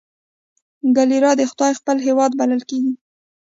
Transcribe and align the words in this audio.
کیرالا 0.95 1.31
د 1.37 1.41
خدای 1.51 1.73
خپل 1.79 1.97
هیواد 2.07 2.31
بلل 2.39 2.61
کیږي. 2.69 2.93